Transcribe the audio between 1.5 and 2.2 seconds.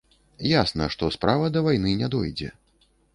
да вайны не